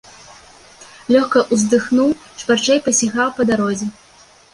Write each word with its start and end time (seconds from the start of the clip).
Лёгка 1.15 1.43
ўздыхнуў, 1.55 2.09
шпарчэй 2.41 2.79
пасігаў 2.87 3.29
па 3.37 3.47
дарозе. 3.51 3.91